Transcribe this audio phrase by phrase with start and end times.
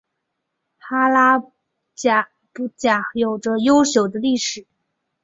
[0.79, 1.53] 哈拉卜
[1.93, 2.29] 贾
[3.13, 4.65] 有着悠久的历史。